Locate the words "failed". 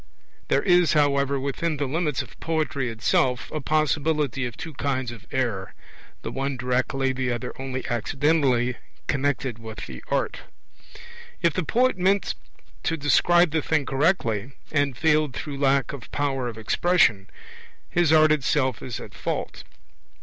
14.97-15.35